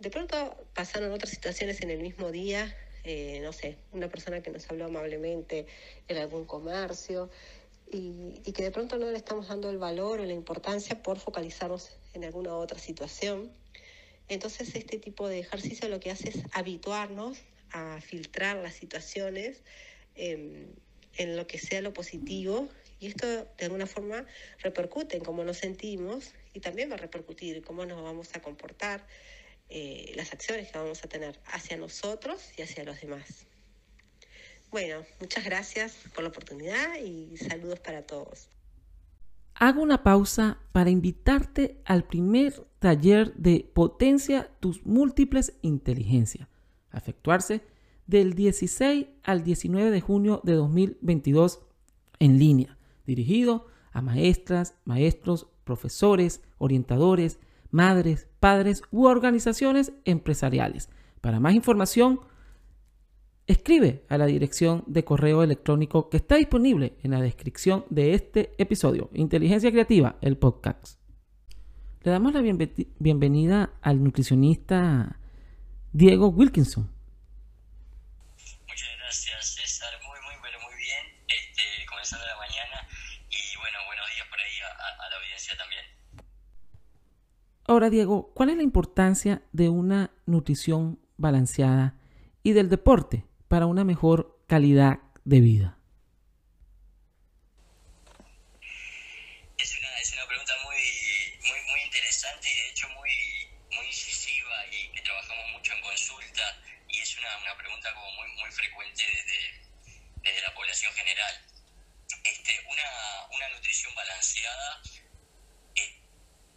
De 0.00 0.10
pronto 0.10 0.56
pasaron 0.74 1.12
otras 1.12 1.30
situaciones 1.30 1.80
en 1.82 1.90
el 1.90 2.00
mismo 2.00 2.32
día, 2.32 2.76
eh, 3.08 3.38
no 3.40 3.52
sé, 3.52 3.76
una 3.92 4.08
persona 4.08 4.42
que 4.42 4.50
nos 4.50 4.68
habló 4.68 4.86
amablemente 4.86 5.66
en 6.08 6.16
algún 6.16 6.44
comercio 6.44 7.30
y, 7.88 8.40
que 8.52 8.64
de 8.64 8.72
pronto 8.72 8.98
no 8.98 9.08
le 9.12 9.16
estamos 9.16 9.46
dando 9.46 9.70
el 9.70 9.78
valor 9.78 10.18
o 10.18 10.24
la 10.24 10.32
importancia 10.32 11.00
por 11.04 11.20
focalizarnos 11.20 11.96
en 12.14 12.24
alguna 12.24 12.56
otra 12.56 12.80
situación. 12.80 13.52
Entonces 14.28 14.74
este 14.74 14.98
tipo 14.98 15.28
de 15.28 15.38
ejercicio 15.38 15.88
lo 15.88 16.00
que 16.00 16.10
hace 16.10 16.30
es 16.30 16.38
habituarnos 16.50 17.38
a 17.70 18.00
filtrar 18.00 18.56
las 18.56 18.74
situaciones 18.74 19.62
en, 20.16 20.74
en 21.16 21.36
lo 21.36 21.46
que 21.46 21.58
sea 21.58 21.82
lo 21.82 21.92
positivo 21.92 22.68
y 22.98 23.06
esto 23.06 23.28
de 23.28 23.64
alguna 23.66 23.86
forma 23.86 24.26
repercute 24.58 25.18
en 25.18 25.22
cómo 25.22 25.44
nos 25.44 25.58
sentimos 25.58 26.32
y 26.54 26.58
también 26.58 26.90
va 26.90 26.94
a 26.94 26.98
repercutir 26.98 27.54
en 27.54 27.62
cómo 27.62 27.86
nos 27.86 28.02
vamos 28.02 28.34
a 28.34 28.42
comportar, 28.42 29.06
eh, 29.68 30.12
las 30.16 30.32
acciones 30.32 30.70
que 30.70 30.78
vamos 30.78 31.04
a 31.04 31.08
tener 31.08 31.40
hacia 31.46 31.76
nosotros 31.76 32.50
y 32.56 32.62
hacia 32.62 32.84
los 32.84 33.00
demás. 33.00 33.46
Bueno, 34.70 35.04
muchas 35.20 35.44
gracias 35.44 35.96
por 36.14 36.22
la 36.24 36.30
oportunidad 36.30 36.98
y 36.98 37.36
saludos 37.36 37.80
para 37.80 38.02
todos. 38.02 38.48
Hago 39.54 39.80
una 39.80 40.02
pausa 40.02 40.58
para 40.72 40.90
invitarte 40.90 41.80
al 41.84 42.04
primer 42.04 42.66
taller 42.78 43.34
de 43.34 43.68
Potencia 43.72 44.50
tus 44.60 44.84
múltiples 44.84 45.54
inteligencias, 45.62 46.48
a 46.90 46.98
efectuarse 46.98 47.62
del 48.06 48.34
16 48.34 49.06
al 49.22 49.44
19 49.44 49.90
de 49.90 50.00
junio 50.00 50.40
de 50.44 50.52
2022 50.52 51.60
en 52.18 52.38
línea, 52.38 52.76
dirigido 53.06 53.66
a 53.92 54.02
maestras, 54.02 54.74
maestros, 54.84 55.46
profesores, 55.64 56.42
orientadores, 56.58 57.38
madres, 57.70 58.28
padres 58.40 58.82
u 58.90 59.06
organizaciones 59.06 59.92
empresariales. 60.04 60.90
Para 61.20 61.40
más 61.40 61.54
información, 61.54 62.20
escribe 63.46 64.04
a 64.08 64.18
la 64.18 64.26
dirección 64.26 64.84
de 64.86 65.04
correo 65.04 65.42
electrónico 65.42 66.08
que 66.10 66.16
está 66.16 66.36
disponible 66.36 66.96
en 67.02 67.12
la 67.12 67.20
descripción 67.20 67.84
de 67.90 68.14
este 68.14 68.54
episodio. 68.58 69.10
Inteligencia 69.12 69.70
Creativa, 69.70 70.16
el 70.20 70.36
podcast. 70.36 71.00
Le 72.02 72.12
damos 72.12 72.34
la 72.34 72.40
bienvenida 72.40 73.72
al 73.82 74.02
nutricionista 74.02 75.18
Diego 75.92 76.28
Wilkinson. 76.28 76.88
Muchas 78.68 78.90
gracias, 78.98 79.54
César. 79.54 79.88
Muy, 80.06 80.20
muy, 80.22 80.34
pero 80.42 80.60
muy 80.60 80.76
bien. 80.76 81.04
Este, 81.26 81.62
comenzando 81.88 82.24
la 82.26 82.36
mañana 82.36 82.86
y 83.30 83.58
bueno, 83.58 83.78
buenos 83.86 84.06
días 84.14 84.26
por 84.28 84.38
ahí 84.38 84.54
a, 84.62 85.06
a 85.06 85.10
la 85.10 85.16
audiencia 85.16 85.56
también. 85.56 86.05
Ahora, 87.68 87.90
Diego, 87.90 88.32
¿cuál 88.34 88.50
es 88.50 88.56
la 88.56 88.62
importancia 88.62 89.42
de 89.52 89.68
una 89.68 90.12
nutrición 90.24 91.00
balanceada 91.16 91.94
y 92.42 92.52
del 92.52 92.68
deporte 92.68 93.24
para 93.48 93.66
una 93.66 93.84
mejor 93.84 94.38
calidad 94.46 94.98
de 95.24 95.40
vida? 95.40 95.78
Es 99.58 99.76
una, 99.78 99.98
es 99.98 100.12
una 100.12 100.26
pregunta 100.26 100.52
muy, 100.64 100.78
muy, 101.48 101.60
muy 101.70 101.80
interesante 101.82 102.48
y 102.48 102.54
de 102.56 102.68
hecho 102.70 102.88
muy, 102.90 103.10
muy 103.74 103.86
incisiva 103.86 104.66
y 104.70 104.92
que 104.92 105.02
trabajamos 105.02 105.50
mucho 105.52 105.72
en 105.72 105.80
consulta 105.82 106.42
y 106.88 107.00
es 107.00 107.18
una, 107.18 107.36
una 107.42 107.56
pregunta 107.58 107.92
como 107.94 108.12
muy, 108.12 108.28
muy 108.38 108.50
frecuente 108.52 109.02
desde, 109.02 110.22
desde 110.22 110.40
la 110.42 110.54
población 110.54 110.92
general. 110.94 111.34
Este, 112.22 112.52
una, 112.70 113.26
una 113.34 113.48
nutrición 113.56 113.92
balanceada 113.94 114.82
eh, 115.74 116.00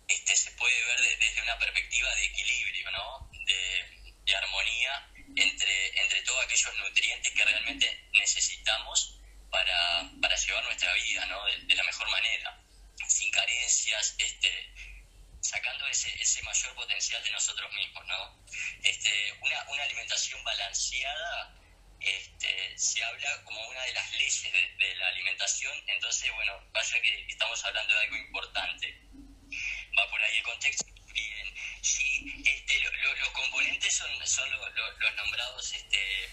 este, 0.07 0.35
se 0.35 0.51
puede 0.51 0.85
ver 0.85 0.99
de- 1.01 1.17
desde 1.17 1.41
una 1.41 1.57
perspectiva 1.57 2.13
de 2.15 2.25
equilibrio, 2.25 2.91
¿no? 2.91 3.29
de, 3.45 4.13
de 4.25 4.35
armonía 4.35 5.11
entre, 5.35 6.01
entre 6.03 6.21
todos 6.23 6.43
aquellos 6.43 6.75
nutrientes 6.77 7.31
que 7.33 7.45
realmente 7.45 8.09
necesitamos 8.13 9.19
para, 9.51 10.11
para 10.21 10.35
llevar 10.35 10.63
nuestra 10.65 10.93
vida 10.93 11.25
¿no? 11.27 11.45
de, 11.45 11.57
de 11.65 11.75
la 11.75 11.83
mejor 11.83 12.09
manera, 12.11 12.63
sin 13.07 13.31
carencias, 13.31 14.15
este, 14.17 14.73
sacando 15.41 15.87
ese, 15.87 16.09
ese 16.21 16.41
mayor 16.43 16.75
potencial 16.89 17.23
de 17.23 17.29
nosotros 17.31 17.71
mismos. 17.75 18.03
¿no? 18.07 18.43
Este, 18.83 19.33
una, 19.41 19.63
una 19.69 19.83
alimentación 19.83 20.43
balanceada 20.43 21.55
este, 21.99 22.77
se 22.77 23.03
habla 23.03 23.43
como 23.43 23.61
una 23.69 23.81
de 23.83 23.93
las 23.93 24.11
leyes 24.13 24.41
de, 24.51 24.85
de 24.87 24.95
la 24.95 25.07
alimentación, 25.09 25.73
entonces, 25.87 26.31
bueno, 26.33 26.53
vaya 26.71 27.01
que 27.01 27.25
estamos 27.27 27.63
hablando 27.65 27.93
de 27.93 27.99
algo 28.01 28.15
importante. 28.15 29.01
Va 29.97 30.09
por 30.09 30.23
ahí 30.23 30.37
el 30.37 30.43
contexto. 30.43 30.85
Bien, 31.13 31.53
sí, 31.81 32.25
este, 32.45 32.79
lo- 32.79 32.91
lo- 32.91 33.15
los 33.15 33.29
componentes 33.29 33.95
son, 33.95 34.27
son 34.27 34.49
lo- 34.51 34.69
lo- 34.69 34.91
los 34.97 35.15
nombrados 35.15 35.73
este, 35.73 36.29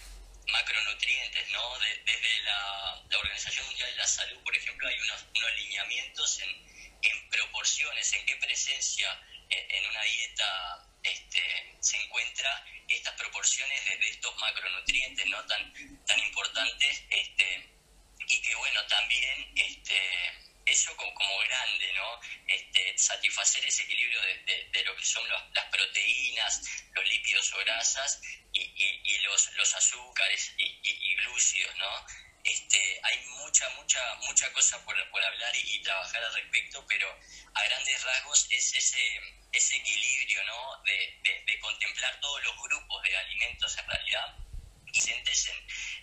macronutrientes, 0.47 1.49
¿no? 1.51 1.77
De- 1.79 1.97
desde 2.05 2.39
la, 2.43 3.03
la 3.09 3.17
Organización 3.19 3.65
Mundial 3.67 3.89
de 3.91 3.97
la 3.97 4.07
Salud, 4.07 4.41
por 4.43 4.55
ejemplo, 4.55 4.87
hay 4.87 4.99
unos, 5.01 5.25
unos 5.35 5.55
lineamientos 5.57 6.39
en, 6.39 6.49
en 7.03 7.29
proporciones, 7.29 8.13
en 8.13 8.25
qué 8.25 8.35
presencia 8.37 9.21
en, 9.49 9.85
una 9.89 10.01
dieta 10.03 10.87
este, 11.03 11.41
se 11.79 11.97
encuentra 12.03 12.65
estas 12.87 13.13
proporciones 13.15 13.85
de, 13.85 14.07
estos 14.09 14.35
macronutrientes, 14.37 15.25
¿no? 15.27 15.45
Tan, 15.45 15.73
tan 16.05 16.19
importantes, 16.19 17.03
este, 17.09 17.69
y 18.27 18.41
que 18.41 18.55
bueno, 18.55 18.85
también 18.87 19.51
este, 19.55 19.99
eso 20.65 20.95
como, 20.97 21.13
grande, 21.39 21.93
¿no? 21.93 22.19
Satisfacer 22.97 23.63
ese 23.65 23.83
equilibrio 23.83 24.19
de, 24.21 24.69
de- 24.71 24.83
lo 24.83 24.95
que 24.95 25.05
son 25.05 25.23
las 25.53 25.65
proteínas, 25.71 26.61
los 26.93 27.07
lípidos 27.07 27.53
o 27.53 27.57
grasas 27.59 28.19
y, 28.53 28.61
y- 28.61 29.01
y 29.03 29.17
los, 29.19 29.53
los 29.53 29.75
azúcares 29.75 30.53
y, 30.57 30.65
y- 30.65 31.11
y 31.11 31.15
glúcidos, 31.15 31.75
¿no? 31.77 32.05
Este, 32.47 32.99
hay 33.03 33.19
mucha, 33.25 33.67
mucha, 33.71 34.15
mucha 34.27 34.51
cosa 34.53 34.83
por, 34.85 34.95
por 35.11 35.23
hablar 35.23 35.53
y, 35.55 35.81
trabajar 35.83 36.23
al 36.23 36.33
respecto, 36.33 36.85
pero 36.87 37.07
a 37.53 37.63
grandes 37.63 38.03
rasgos 38.03 38.47
es 38.49 38.73
ese, 38.73 39.03
ese 39.51 39.75
equilibrio, 39.75 40.43
¿no? 40.45 40.81
De, 40.83 41.13
contemplar 41.59 42.19
todos 42.21 42.41
los 42.43 42.55
grupos 42.61 43.03
de 43.03 43.17
alimentos 43.17 43.77
en 43.77 43.87
realidad 43.89 44.35
presentes 44.85 45.47
en, 45.47 45.57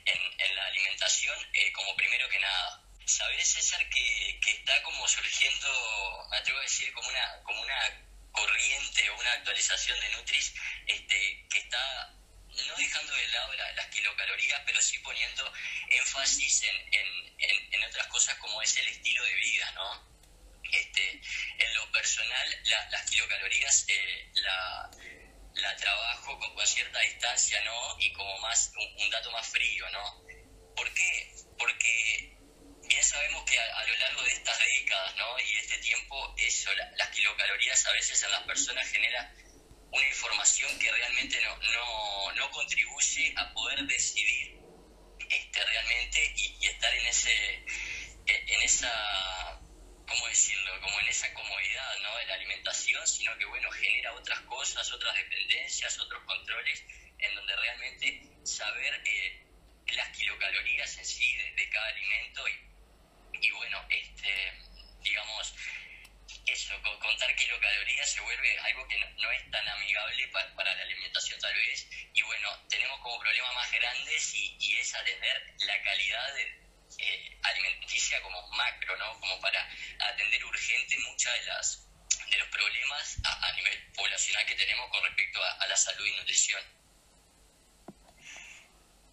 en- 0.05 0.41
en 0.41 0.57
la 0.57 0.67
alimentación 0.67 1.39
eh, 1.55 1.73
como 1.73 1.97
primero 1.97 2.29
que 2.29 2.39
nada. 2.39 2.83
¿Sabés, 3.07 3.49
César, 3.53 3.89
que, 3.89 4.41
que 4.45 4.51
está 4.53 4.83
como 4.83 5.07
surgiendo, 5.09 6.27
me 6.31 6.37
atrevo 6.37 6.59
a 6.59 6.63
decir, 6.63 6.93
como 6.93 7.09
una, 7.09 7.43
como 7.45 7.63
una 7.63 8.07
corriente 8.33 9.09
o 9.11 9.19
una 9.21 9.33
actualización 9.33 9.99
de 10.01 10.09
Nutris 10.11 10.55
este, 10.87 11.47
que 11.51 11.59
está 11.59 12.13
no 12.69 12.77
dejando 12.77 13.14
de 13.14 13.27
lado 13.29 13.53
la- 13.55 13.73
las 13.73 13.87
kilocalorías, 13.88 14.62
pero 14.67 14.81
sí 14.81 14.99
poniendo 15.01 15.53
énfasis 15.90 16.62
en, 16.64 16.77
en- 16.93 17.85
otras 17.85 18.07
cosas 18.09 18.37
como 18.38 18.61
es 18.62 18.77
el 18.79 18.88
estilo 18.88 19.23
de 19.25 19.35
vida, 19.35 19.71
¿no? 19.73 20.14
Este, 20.73 21.21
en 21.59 21.75
lo 21.75 21.90
personal, 21.93 22.49
la- 22.64 22.88
las 22.90 23.09
kilocalorías 23.11 23.85
eh, 23.88 24.31
la, 24.35 24.90
la 25.55 25.77
trabajo 25.77 26.38
con, 26.38 26.55
con 26.55 26.67
cierta 26.67 26.99
distancia, 27.01 27.61
¿no? 27.64 27.97
Y 28.01 28.12
como 28.12 28.37
más, 28.38 28.73
un, 28.99 29.11
dato 29.11 29.31
más 29.31 29.47
frío, 29.49 29.88
¿no? 29.90 30.25
¿Por 30.75 30.93
qué? 30.95 31.35
Porque 31.59 32.37
bien 32.88 33.05
sabemos 33.05 33.45
que 33.45 33.59
a, 33.61 33.85
lo 33.87 33.97
largo 33.99 34.23
de 34.23 34.33
estas 34.33 34.59
décadas, 34.59 35.14
¿no? 35.17 35.38
Y 35.38 35.57
este 35.59 35.79
tiempo, 35.79 36.35
eso, 36.38 36.73
la- 36.75 36.90
las 36.97 37.09
kilocalorías 37.11 37.87
a 37.87 37.93
veces 37.93 38.23
en 38.23 38.31
las 38.33 38.43
personas 38.43 38.88
genera 38.90 39.33
una 39.95 40.09
información 40.09 40.79
que 40.79 40.91
realmente 40.91 41.41
no, 41.43 41.57
no, 41.57 42.33
no 42.33 42.51
contribuye 42.51 43.33
a 43.37 43.53
poder 43.53 43.87
decidir 43.87 44.59
este, 45.29 45.65
realmente 45.65 46.33
y, 46.37 46.67
estar 46.67 46.95
en 46.95 47.07
ese 47.07 47.65
en 48.27 48.63
esa 48.63 49.61
¿cómo 50.07 50.29
decirlo? 50.29 50.81
Como 50.81 51.01
en 51.01 51.09
esa 51.09 51.33
comodidad, 51.35 51.99
¿no? 52.01 52.17
De 52.17 52.27
la 52.27 52.35
alimentación, 52.35 53.07
sino 53.07 53.37
que, 53.39 53.45
bueno, 53.47 53.71
genera 53.73 54.13
otras 54.15 54.41
cosas, 54.43 54.91
otras 54.93 55.15
dependencias, 55.17 55.99
otros 55.99 56.23
controles, 56.25 56.85
en 57.19 57.35
donde 57.35 57.57
realmente 57.57 58.23
saber 58.45 59.03
eh, 59.07 59.47
las 59.89 60.17
kilocalorías 60.17 60.99
en 60.99 61.05
sí 61.05 61.37
de, 61.37 61.69
cada 61.71 61.89
alimento 61.89 62.45
y, 63.41 63.51
bueno, 63.51 63.85
este, 63.91 64.53
digamos, 65.01 65.55
eso, 66.47 66.81
contar 67.01 67.35
kilocalorías 67.35 68.11
se 68.11 68.21
vuelve 68.21 68.59
algo 68.59 68.87
que 68.87 68.99
no, 68.99 69.31
es 69.33 69.51
tan 69.51 69.69
amigable 69.69 70.29
para 70.29 70.75
la 70.75 70.83
alimentación 70.83 71.41
tal 71.41 71.55
vez, 71.55 71.89
y 72.13 72.23
bueno, 72.23 72.49
tenemos 72.69 73.01
como 73.01 73.19
problema 73.19 73.53
más 73.55 73.73
grandes 73.73 74.35
y, 74.35 74.57
y 74.61 74.77
es 74.79 74.95
atender 74.95 75.55
la 75.67 75.83
calidad 75.83 76.35
de 76.35 76.65
eh, 76.99 77.39
alimenticia 77.43 78.21
como 78.23 78.41
macro, 78.53 78.97
¿no? 78.97 79.19
Como 79.19 79.41
para 79.41 79.69
atender 79.99 80.45
urgente 80.45 80.99
muchas 80.99 81.33
de 81.35 81.45
las 81.47 81.81
de 82.31 82.39
los 82.39 82.49
problemas 82.49 83.17
a, 83.25 83.53
nivel 83.53 83.93
poblacional 83.93 84.47
que 84.47 84.55
tenemos 84.55 84.89
con 84.91 85.03
respecto 85.05 85.43
a, 85.43 85.67
la 85.67 85.77
salud 85.77 86.07
y 86.07 86.13
nutrición. 86.17 86.63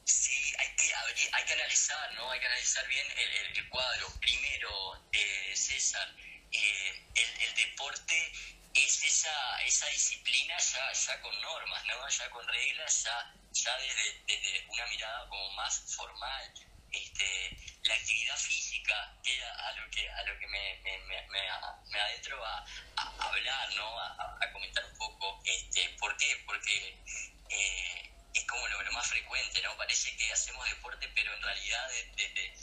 Sí, 0.04 0.54
hay 0.60 0.76
que, 0.76 0.94
hay 1.32 1.46
que 1.46 1.54
analizar, 1.54 2.14
¿no? 2.14 2.32
Hay 2.32 2.40
que 2.40 2.46
analizar 2.46 2.88
bien 2.88 3.08
el, 3.18 3.70
cuadro. 3.70 4.08
Primero, 4.20 5.10
eh, 5.12 5.54
César, 5.56 6.08
eh, 6.52 7.08
el, 7.16 7.42
el, 7.42 7.56
deporte 7.56 8.32
es 8.74 9.04
esa, 9.04 9.62
esa 9.64 9.88
disciplina 9.88 10.60
ya, 11.12 11.22
con 11.22 11.42
normas, 11.42 11.86
¿no? 11.86 12.08
Ya 12.08 12.30
con 12.30 12.48
reglas, 12.48 13.04
ya, 13.04 13.34
ya 13.52 13.78
desde, 13.80 14.24
desde 14.28 14.66
una 14.70 14.86
mirada 14.88 15.28
como 15.28 15.52
más 15.54 15.96
formal, 15.96 16.54
este, 16.92 17.58
la 17.84 17.96
actividad 17.96 18.38
física, 18.38 19.14
que 19.24 19.38
es 19.38 19.44
a 19.44 19.72
lo 19.74 19.90
que, 19.90 20.10
a 20.10 20.24
lo 20.24 20.40
que 20.40 20.48
me, 20.48 20.80
me, 20.84 20.98
me, 21.00 21.28
me 21.28 22.00
adentro 22.00 22.46
a, 22.46 22.66
hablar, 23.20 23.76
¿no? 23.76 24.00
A, 24.00 24.38
a, 24.42 24.52
comentar 24.52 24.86
un 24.86 24.98
poco. 24.98 25.42
Este, 25.46 25.90
¿Por 26.00 26.16
qué? 26.18 26.44
Porque 26.46 26.98
eh, 27.50 28.12
es 28.34 28.46
como 28.46 28.68
lo, 28.68 28.92
más 28.92 29.08
frecuente, 29.08 29.62
¿no? 29.62 29.76
Parece 29.78 30.16
que 30.18 30.32
hacemos 30.32 30.68
deporte, 30.70 31.08
pero 31.16 31.34
en 31.34 31.42
realidad 31.42 31.90
desde, 32.16 32.54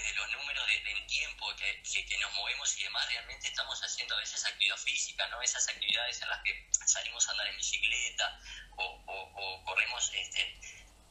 desde 0.00 0.14
los 0.14 0.30
números 0.32 0.66
de, 0.66 0.90
en 0.90 1.06
tiempo 1.06 1.54
que, 1.56 1.82
que, 1.82 2.18
nos 2.18 2.32
movemos 2.32 2.76
y 2.78 2.84
demás, 2.84 3.08
realmente 3.08 3.48
estamos 3.48 3.80
haciendo 3.82 4.14
a 4.16 4.20
veces 4.20 4.44
actividad 4.44 4.76
física, 4.76 5.26
¿no? 5.28 5.40
Esas 5.42 5.68
actividades 5.68 6.20
en 6.22 6.28
las 6.28 6.42
que 6.42 6.68
salimos 6.86 7.28
a 7.28 7.32
andar 7.32 7.46
en 7.48 7.56
bicicleta 7.56 8.40
o, 8.76 8.84
o, 8.84 9.22
o 9.34 9.64
corremos 9.64 10.10
este, 10.14 10.58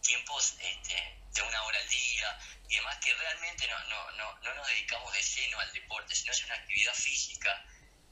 tiempos 0.02 0.56
este, 0.60 1.18
de 1.32 1.42
una 1.42 1.64
hora 1.64 1.80
al 1.80 1.90
día 1.90 2.40
y 2.70 2.76
demás 2.76 2.98
que 2.98 3.14
realmente 3.14 3.68
no, 3.68 3.80
no, 3.86 4.12
no, 4.12 4.40
no 4.40 4.54
nos 4.56 4.68
dedicamos 4.68 5.14
de 5.14 5.22
lleno 5.24 5.60
al 5.60 5.72
deporte, 5.74 6.16
sino 6.16 6.32
es 6.32 6.44
una 6.44 6.56
actividad 6.56 6.94
física, 6.94 7.66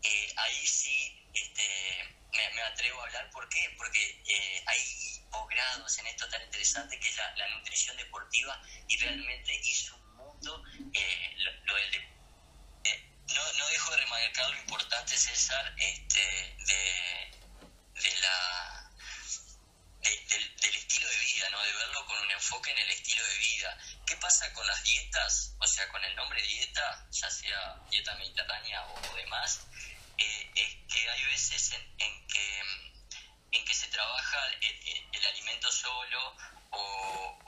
eh, 0.04 0.34
ahí 0.38 0.68
sí 0.68 1.22
este, 1.34 2.16
me, 2.34 2.62
atrevo 2.62 3.02
a 3.02 3.06
hablar. 3.06 3.30
¿Por 3.32 3.48
qué? 3.50 3.74
Porque 3.78 4.22
eh, 4.26 4.64
hay 4.66 4.82
posgrados 5.30 5.98
en 6.00 6.08
esto 6.08 6.28
tan 6.30 6.42
interesante 6.44 7.00
que 7.00 7.10
es 7.10 7.18
la, 7.18 7.48
nutrición 7.50 7.96
deportiva 7.98 8.62
y 8.88 8.98
realmente 8.98 9.60
es 9.60 9.92
eh, 10.94 11.36
deporte. 11.38 12.10
no, 13.34 13.54
no 13.54 13.68
dejo 13.70 13.92
de 13.92 13.98
remarcar 13.98 14.50
lo 14.50 14.58
importante, 14.58 15.18
César, 15.18 15.74
este, 15.78 16.56
de, 16.68 17.32
de 18.02 18.16
la 18.22 18.92
del 20.02 20.76
estilo 20.76 21.08
de 21.10 21.20
vida, 21.20 21.50
¿no? 21.52 21.62
de 21.62 21.74
verlo 21.74 22.06
con 22.06 22.18
un 22.22 22.32
enfoque 22.32 22.72
en 22.72 22.78
el 22.80 22.90
estilo 22.90 23.26
de 23.26 23.38
vida. 23.38 23.78
¿Qué 24.06 24.16
pasa 24.18 24.52
con 24.54 24.66
las 24.66 24.84
dietas? 24.84 25.56
O 25.60 25.68
sea, 25.68 25.88
con 25.90 26.04
el 26.04 26.16
nombre 26.16 26.42
dieta, 26.42 27.08
ya 27.12 27.30
sea 27.30 27.82
dieta 27.90 28.16
mediterránea 28.16 28.86
o, 28.88 29.16
demás, 29.16 29.62
eh, 30.18 30.52
es 30.56 30.94
que 30.94 31.10
hay 31.10 31.24
veces 31.26 31.72
en, 31.72 32.28
que, 32.28 32.62
en 33.52 33.66
que 33.66 33.74
se 33.74 33.88
trabaja 33.88 34.48
el, 34.62 35.28
alimento 35.28 35.72
solo 35.72 36.36
o, 36.72 37.40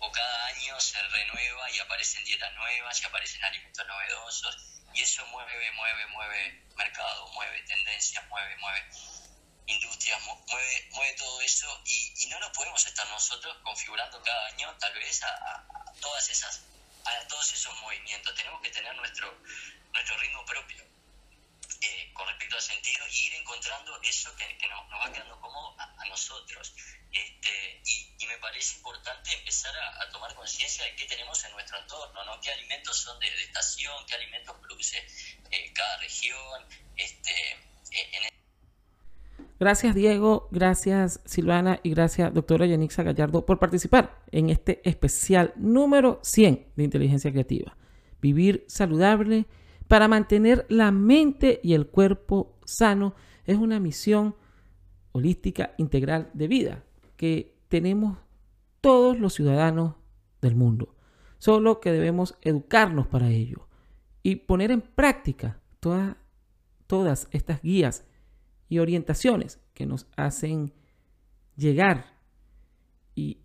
o, 0.00 0.12
cada 0.12 0.46
año 0.46 0.80
se 0.80 1.00
renueva 1.02 1.70
y 1.70 1.78
aparecen 1.80 2.24
dietas 2.24 2.52
nuevas 2.54 3.00
y 3.00 3.04
aparecen 3.04 3.44
alimentos 3.44 3.86
novedosos 3.86 4.56
y 4.92 5.02
eso 5.02 5.26
mueve, 5.26 5.72
mueve, 5.72 6.06
mueve 6.06 6.62
mercado, 6.76 7.28
mueve 7.32 7.62
tendencias, 7.62 8.24
mueve, 8.28 8.56
mueve 8.58 8.88
industria 9.66 10.18
mueve, 10.18 10.88
mueve 10.92 11.14
todo 11.14 11.40
eso 11.40 11.82
y, 11.86 12.26
no 12.28 12.38
nos 12.40 12.50
podemos 12.50 12.84
estar 12.84 13.06
nosotros 13.08 13.56
configurando 13.62 14.20
cada 14.22 14.46
año 14.48 14.74
tal 14.78 14.92
vez 14.94 15.22
a, 15.22 15.92
todas 16.00 16.28
esas 16.30 16.62
a 17.04 17.28
todos 17.28 17.52
esos 17.52 17.80
movimientos. 17.80 18.34
Tenemos 18.34 18.60
que 18.62 18.70
tener 18.70 18.94
nuestro 18.96 19.40
nuestro 19.92 20.16
ritmo 20.18 20.44
propio 20.44 20.84
eh, 21.80 22.10
con 22.12 22.26
respecto 22.26 22.56
al 22.56 22.62
sentido 22.62 23.06
y 23.08 23.26
ir 23.26 23.34
encontrando 23.34 24.00
eso 24.02 24.34
que, 24.36 24.68
nos, 24.68 25.00
va 25.00 25.12
quedando 25.12 25.40
como 25.40 25.76
a, 25.78 26.04
nosotros. 26.06 26.74
y, 26.76 27.03
parece 28.44 28.76
importante 28.76 29.30
empezar 29.38 29.72
a, 29.74 30.12
tomar 30.12 30.34
conciencia 30.34 30.84
de 30.84 30.94
qué 30.96 31.06
tenemos 31.06 31.42
en 31.46 31.52
nuestro 31.52 31.78
entorno 31.80 32.24
¿no? 32.26 32.38
qué 32.42 32.50
alimentos 32.50 32.98
son 32.98 33.18
de, 33.18 33.26
estación 33.42 33.94
qué 34.06 34.16
alimentos 34.16 34.54
produce 34.60 34.98
eh, 35.50 35.72
cada 35.72 35.96
región 35.98 36.60
este, 36.96 37.30
eh, 37.30 38.08
en 38.12 38.34
Gracias 39.58 39.94
Diego, 39.94 40.48
gracias 40.50 41.20
Silvana 41.24 41.80
y 41.82 41.90
gracias 41.90 42.34
doctora 42.34 42.66
Yanixa 42.66 43.02
Gallardo 43.02 43.46
por 43.46 43.58
participar 43.58 44.20
en 44.30 44.50
este 44.50 44.82
especial 44.84 45.54
número 45.56 46.20
100 46.22 46.72
de 46.76 46.84
inteligencia 46.84 47.30
creativa. 47.30 47.76
Vivir 48.20 48.64
saludable 48.68 49.46
para 49.88 50.08
mantener 50.08 50.66
la 50.68 50.90
mente 50.90 51.60
y 51.62 51.72
el 51.72 51.86
cuerpo 51.86 52.58
sano 52.66 53.14
es 53.46 53.56
una 53.56 53.80
misión 53.80 54.36
holística 55.12 55.74
integral 55.78 56.30
de 56.34 56.48
vida 56.48 56.84
que 57.16 57.54
tenemos 57.68 58.23
todos 58.84 59.18
los 59.18 59.32
ciudadanos 59.32 59.94
del 60.42 60.56
mundo. 60.56 60.94
Solo 61.38 61.80
que 61.80 61.90
debemos 61.90 62.36
educarnos 62.42 63.06
para 63.06 63.30
ello 63.30 63.66
y 64.22 64.36
poner 64.36 64.70
en 64.70 64.82
práctica 64.82 65.58
todas, 65.80 66.16
todas 66.86 67.26
estas 67.30 67.62
guías 67.62 68.06
y 68.68 68.80
orientaciones 68.80 69.58
que 69.72 69.86
nos 69.86 70.06
hacen 70.18 70.74
llegar 71.56 72.18
y 73.14 73.38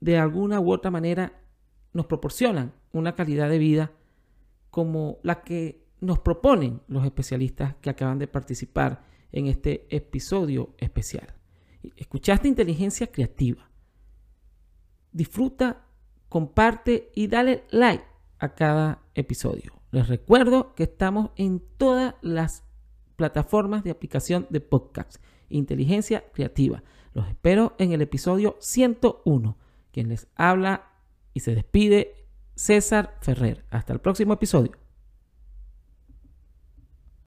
de 0.00 0.18
alguna 0.18 0.58
u 0.58 0.72
otra 0.72 0.90
manera 0.90 1.40
nos 1.92 2.06
proporcionan 2.06 2.74
una 2.90 3.14
calidad 3.14 3.48
de 3.48 3.58
vida 3.58 3.92
como 4.70 5.18
la 5.22 5.42
que 5.42 5.86
nos 6.00 6.18
proponen 6.18 6.82
los 6.88 7.04
especialistas 7.04 7.76
que 7.76 7.90
acaban 7.90 8.18
de 8.18 8.26
participar 8.26 9.04
en 9.30 9.46
este 9.46 9.86
episodio 9.94 10.74
especial. 10.78 11.38
Escuchaste 11.96 12.48
inteligencia 12.48 13.06
creativa. 13.06 13.67
Disfruta, 15.12 15.86
comparte 16.28 17.10
y 17.14 17.28
dale 17.28 17.64
like 17.70 18.04
a 18.38 18.54
cada 18.54 19.02
episodio. 19.14 19.80
Les 19.90 20.08
recuerdo 20.08 20.74
que 20.74 20.84
estamos 20.84 21.30
en 21.36 21.62
todas 21.76 22.14
las 22.20 22.64
plataformas 23.16 23.84
de 23.84 23.90
aplicación 23.90 24.46
de 24.50 24.60
podcast. 24.60 25.16
Inteligencia 25.48 26.24
creativa. 26.32 26.82
Los 27.14 27.28
espero 27.28 27.74
en 27.78 27.92
el 27.92 28.02
episodio 28.02 28.56
101. 28.60 29.56
Quien 29.92 30.08
les 30.08 30.28
habla 30.36 30.92
y 31.34 31.40
se 31.40 31.54
despide, 31.54 32.26
César 32.54 33.16
Ferrer. 33.22 33.64
Hasta 33.70 33.92
el 33.92 34.00
próximo 34.00 34.34
episodio. 34.34 34.72